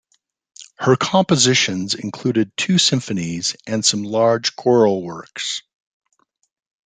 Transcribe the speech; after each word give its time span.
Her 0.79 0.95
compositions 0.95 1.93
included 1.93 2.57
two 2.57 2.79
symphonies 2.79 3.55
and 3.67 3.85
some 3.85 4.01
large 4.01 4.55
choral 4.55 5.03
works. 5.03 5.61